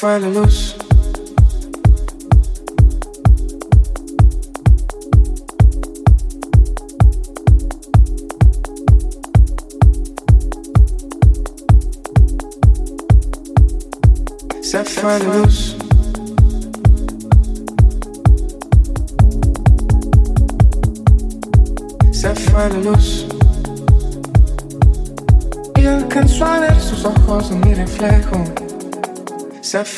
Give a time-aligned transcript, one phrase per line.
[0.00, 0.59] find a loose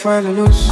[0.03, 0.72] find a luz.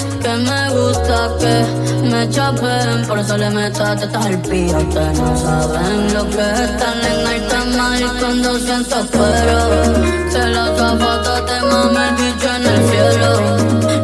[0.21, 4.77] que me gusta que me chapen, por eso le meto a tetas al pío.
[4.77, 10.65] Ustedes no saben lo que están en alta mar cuando siento pero Se la
[11.01, 13.31] foto te mama el bicho en el cielo.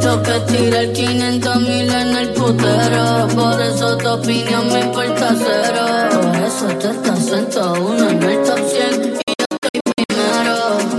[0.04, 3.28] Lo que tira el 500 mil en el putero.
[3.36, 5.86] Por eso tu opinión me importa cero.
[6.22, 9.18] Por eso te estás 101 en el top 100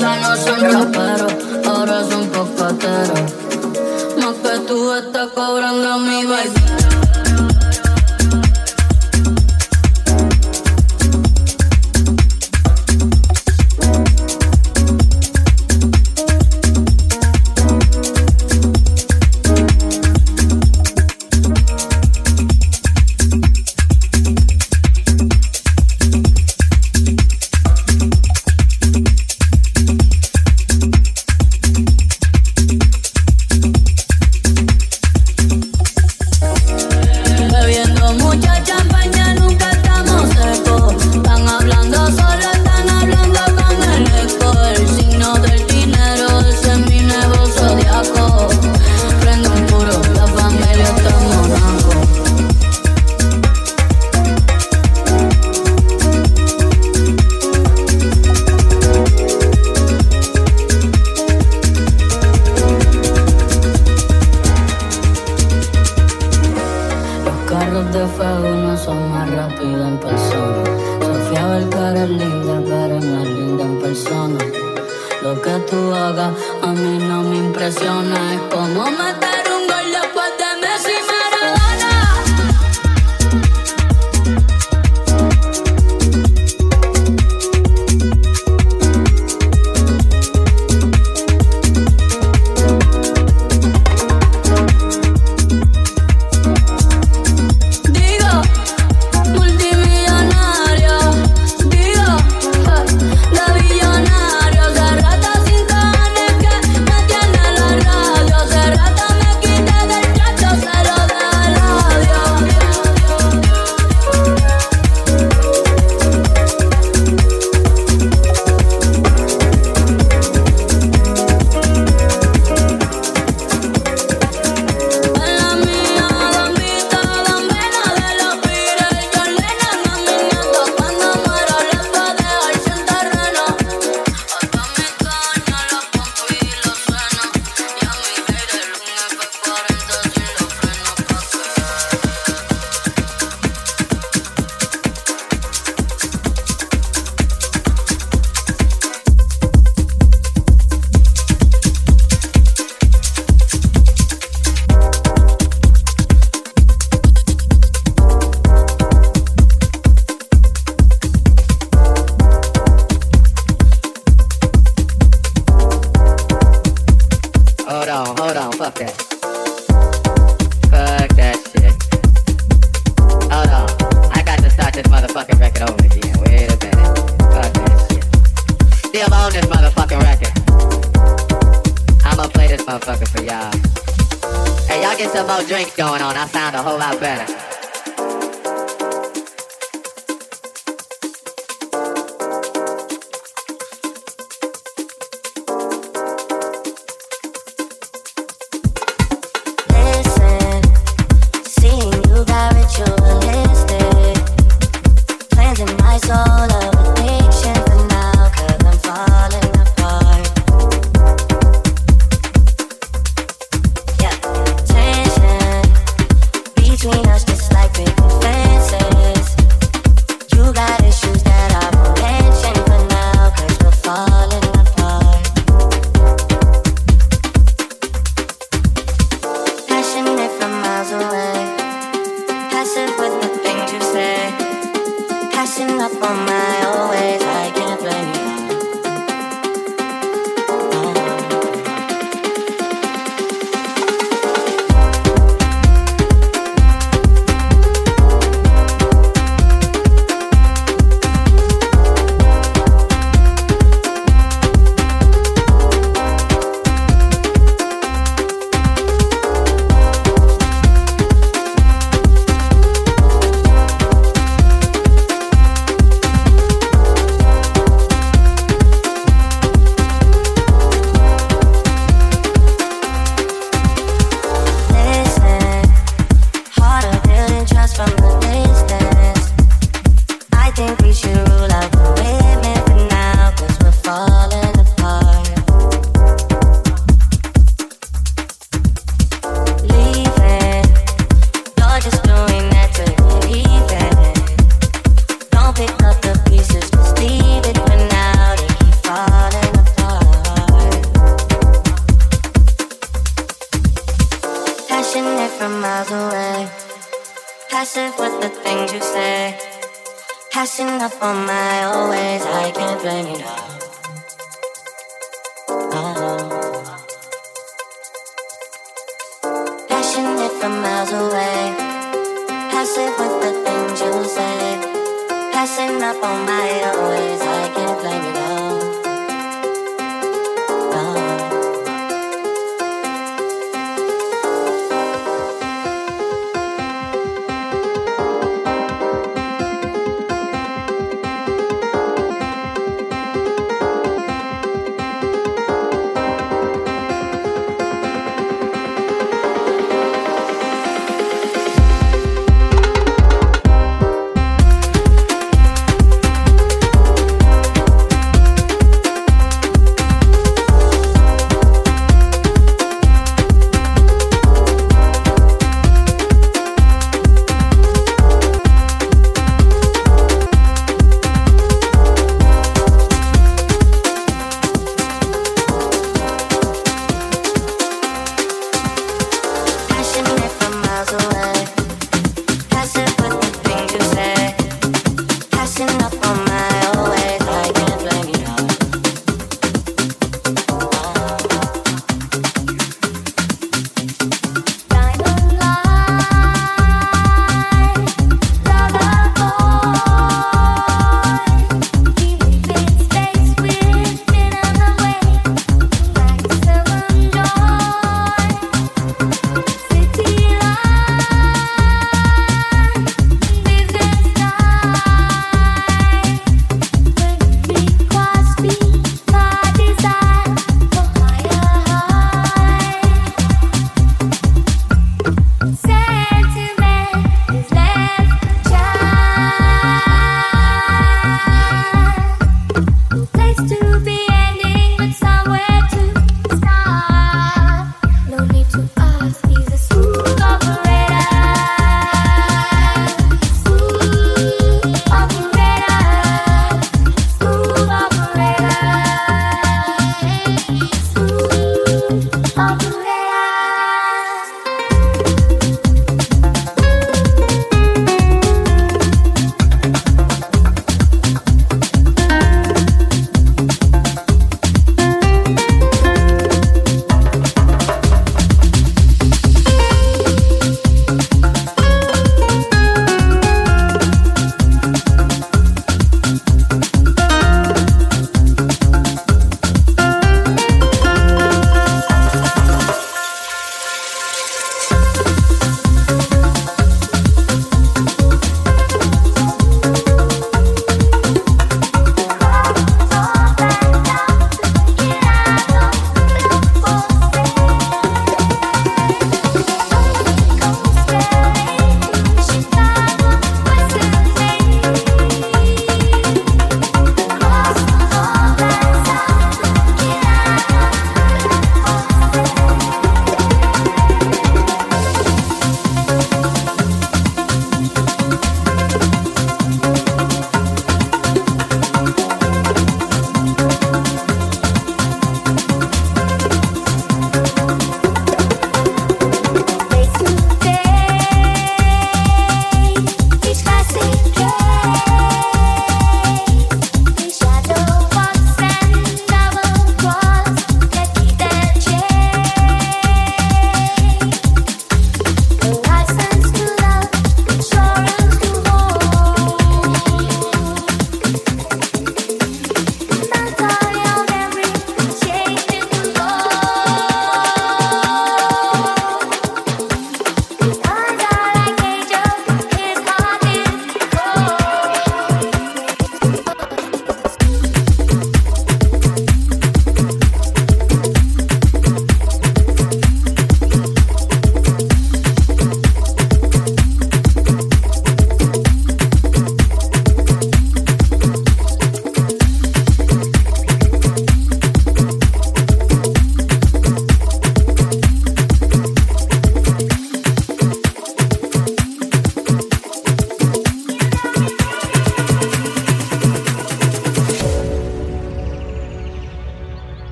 [0.00, 1.32] no son raperos,
[1.66, 3.43] ahora son cocateros.
[4.66, 7.03] Tú estás cobrando mi baile.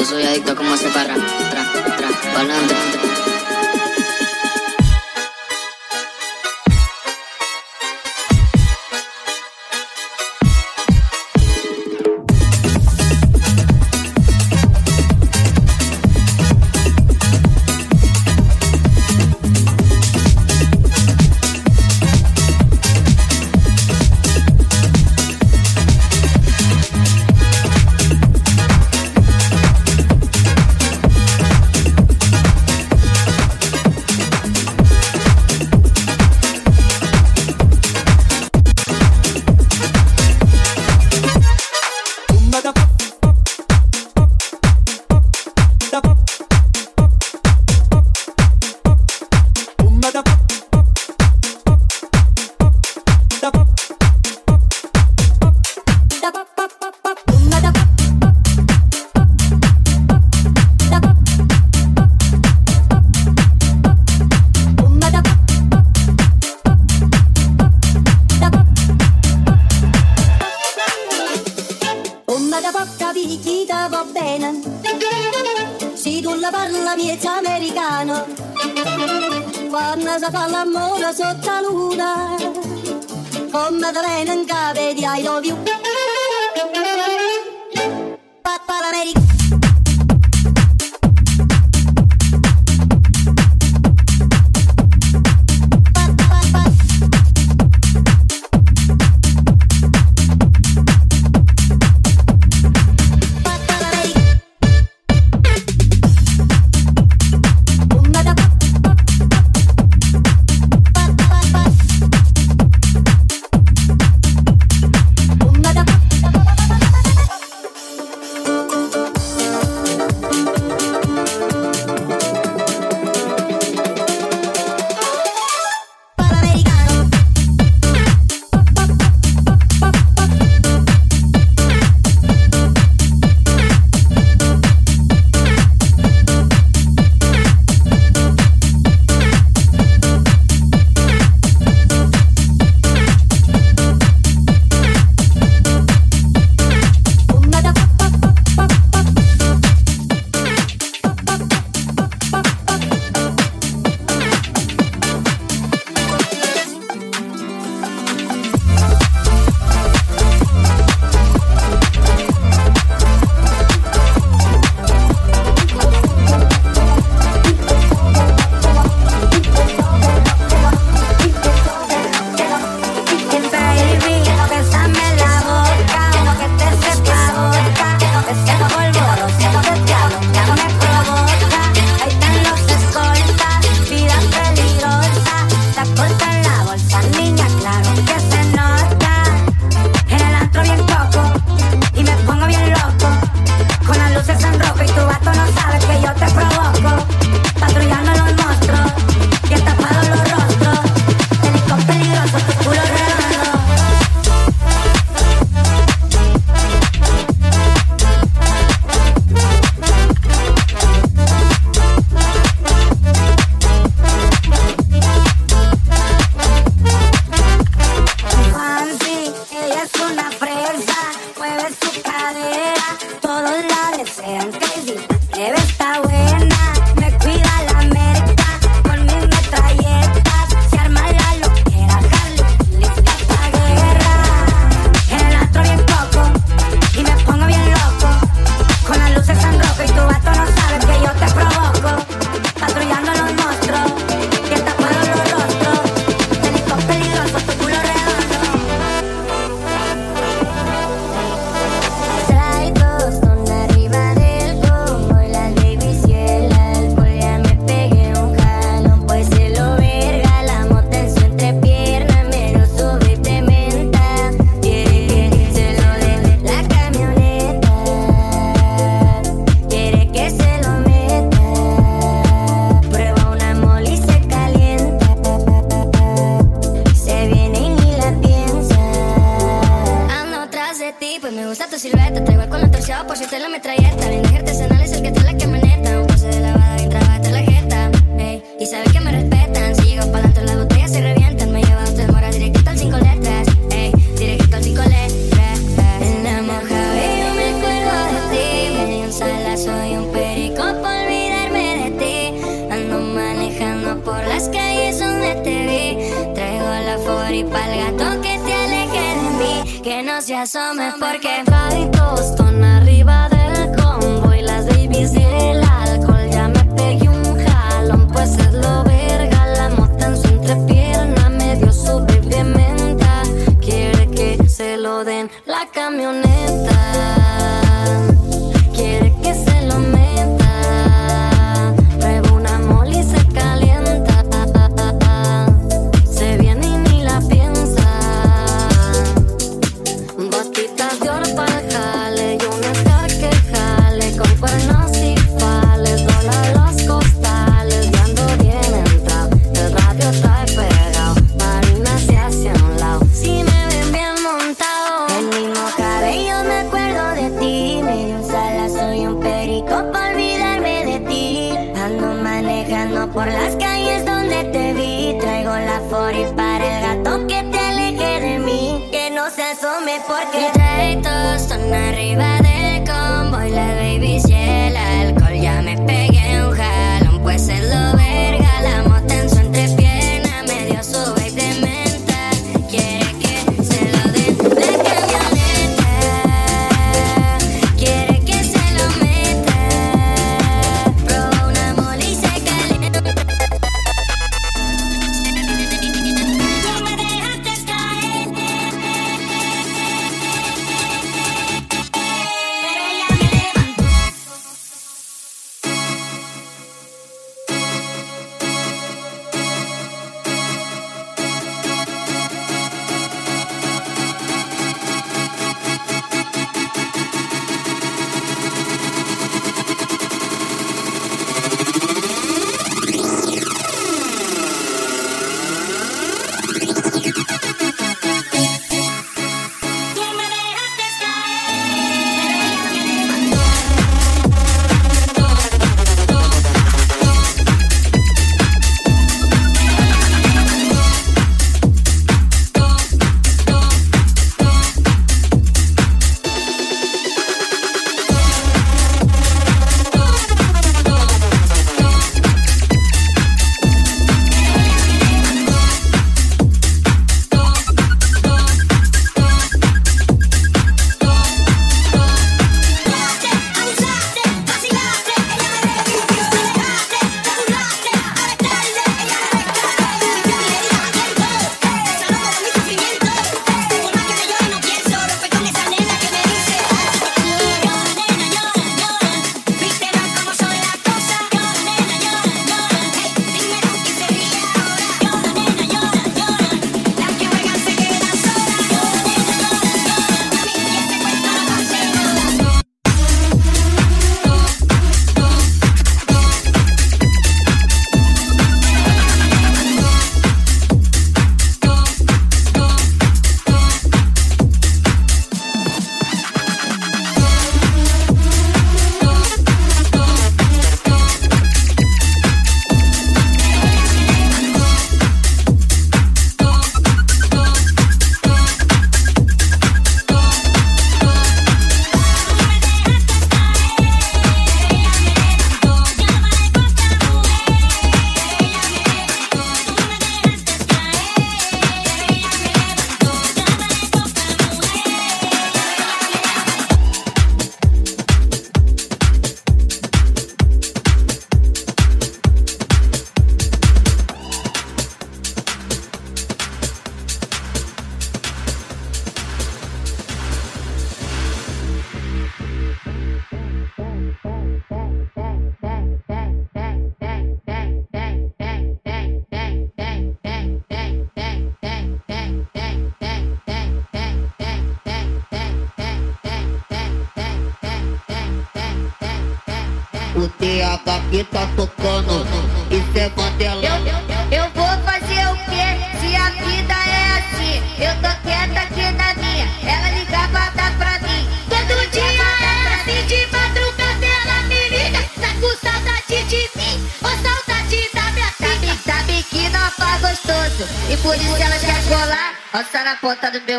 [0.00, 3.09] Yo soy adicto como se para, tra, tra, pa'lante.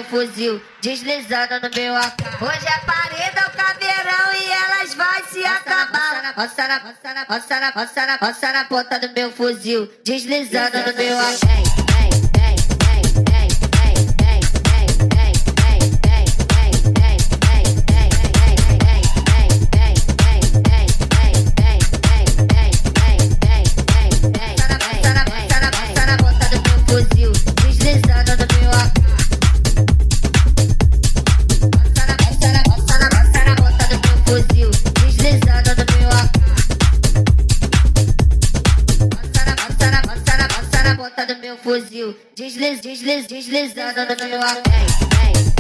[0.04, 2.42] Fuzil deslizando no meu AK.
[2.42, 6.34] Hoje é parede o caveirão e elas vai se acabar.
[6.36, 11.81] Roça na, na, na, na, na ponta do meu fuzil deslizando no meu AK.
[42.36, 45.51] Diz-lhes, diz-lhes, diz-lhes, andando no meu apé.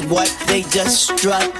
[0.00, 1.55] is what they just struck.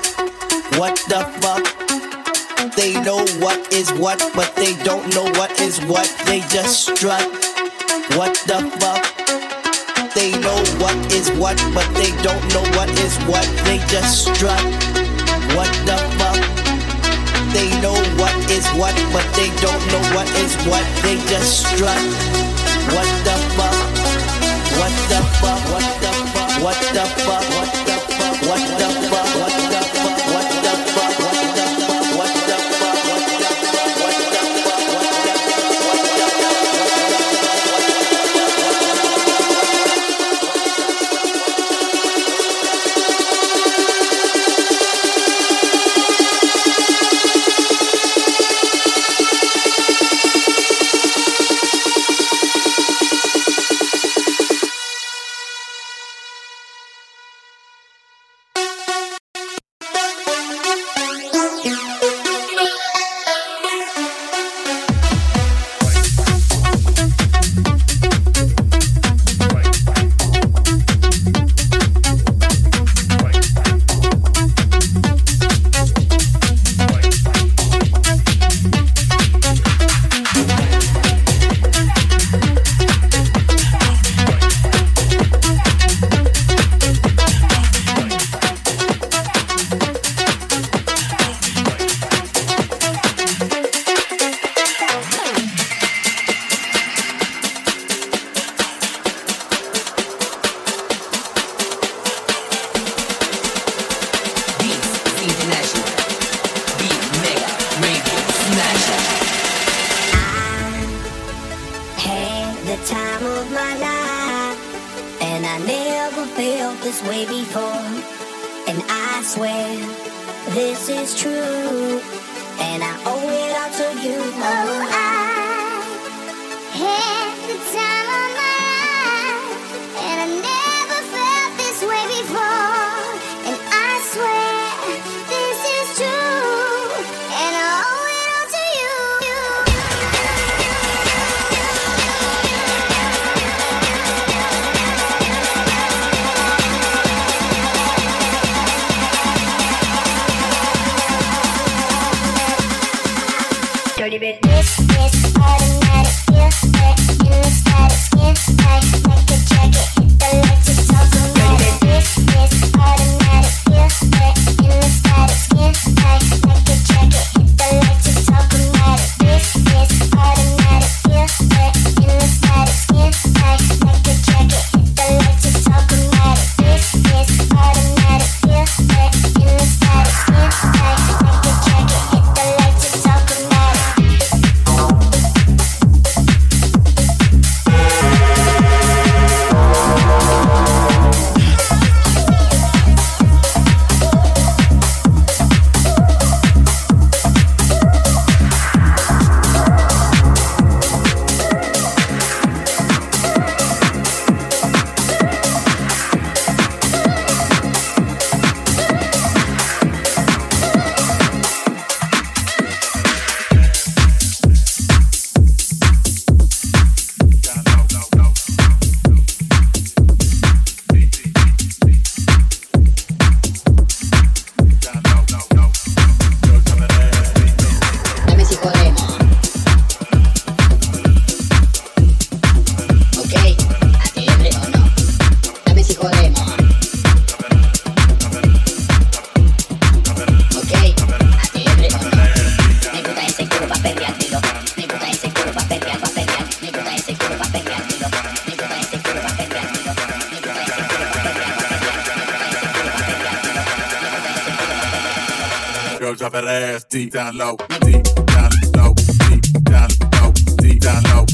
[256.27, 258.95] Shove that ass deep down low, deep down low,
[259.29, 261.26] deep down low, deep down low.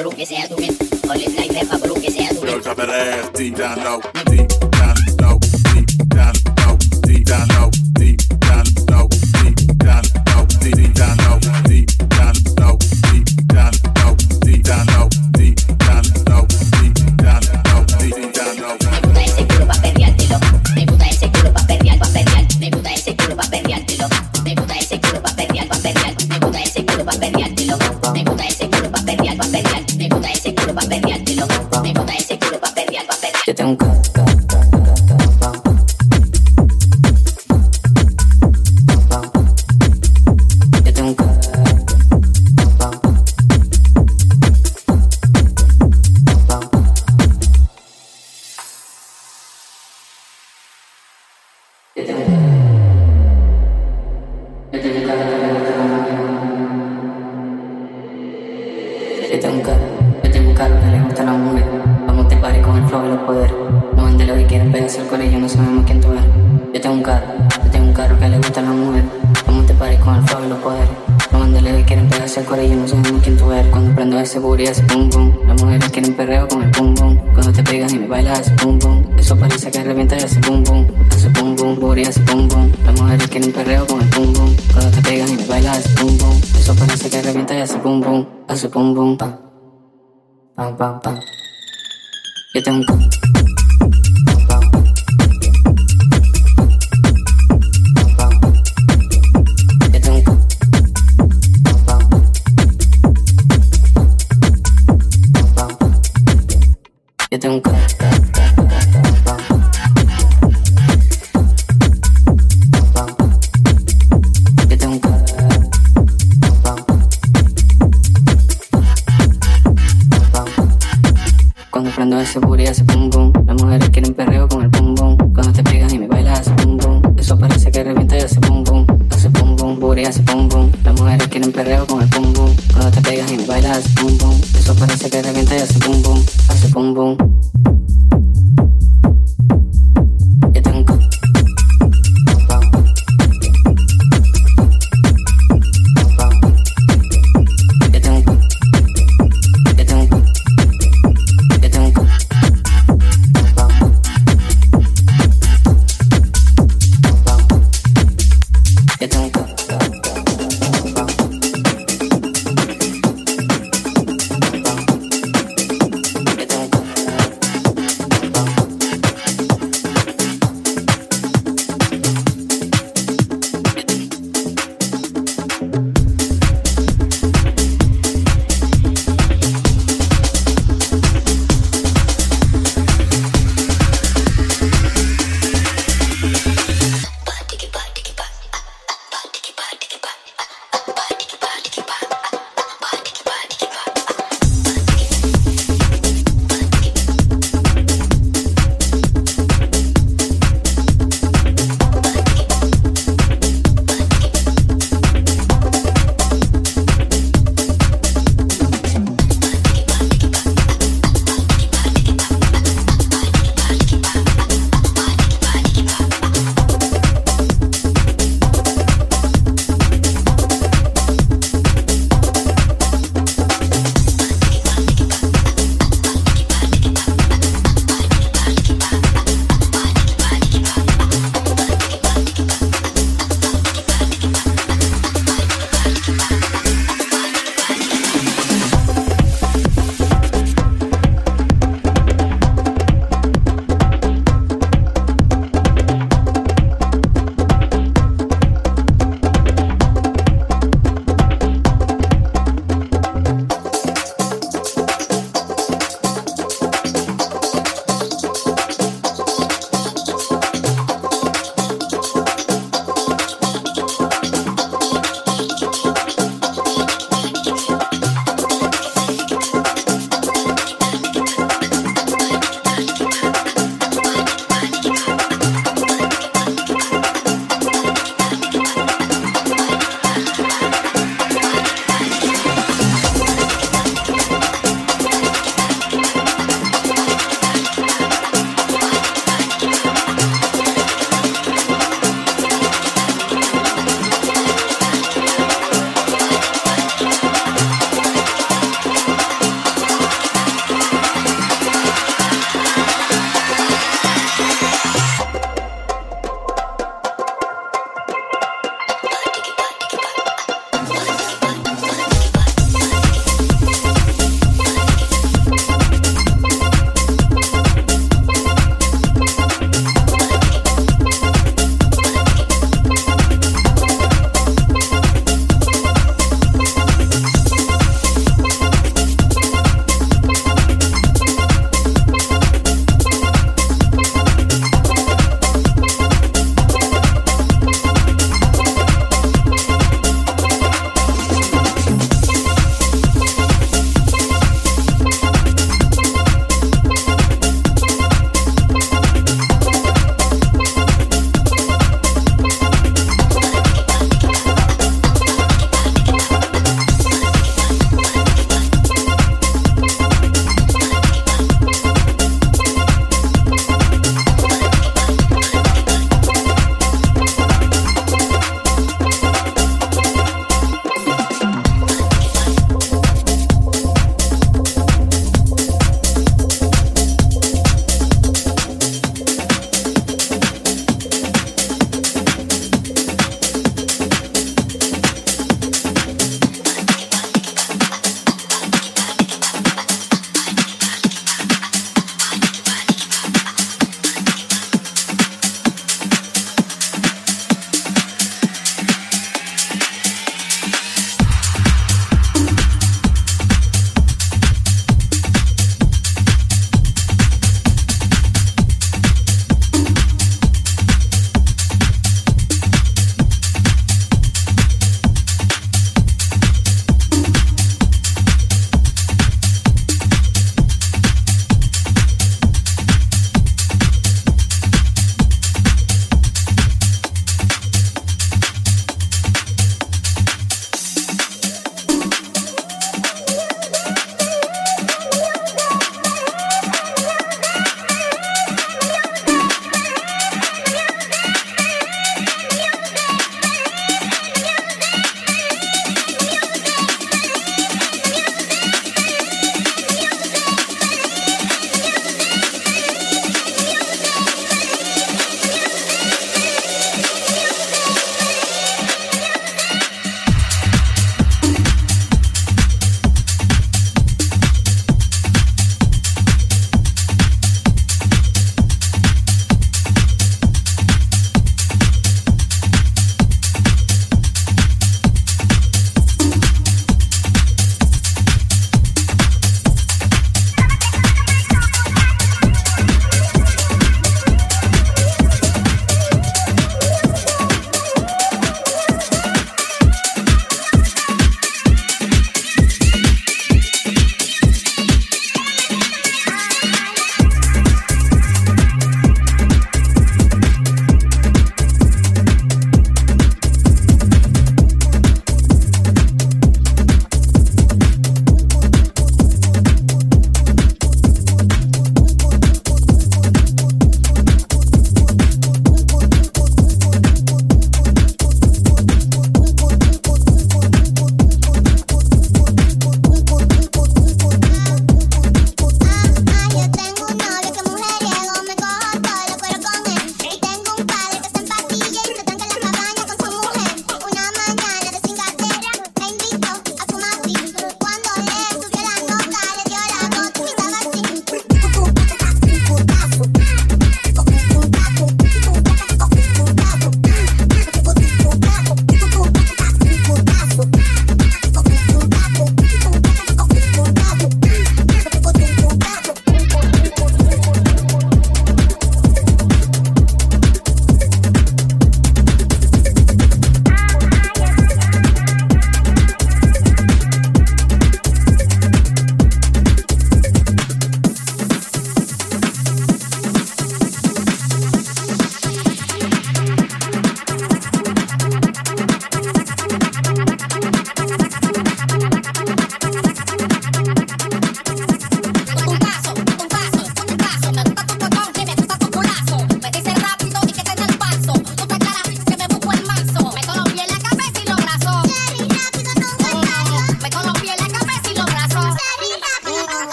[0.00, 0.39] Colombia ese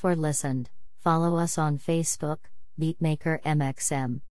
[0.00, 0.70] For listened.
[1.04, 2.48] Follow us on Facebook,
[2.80, 4.22] Beatmaker MXM.